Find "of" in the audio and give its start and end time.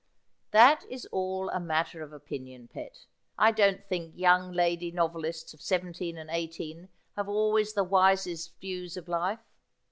2.01-2.11, 5.53-5.61, 8.97-9.07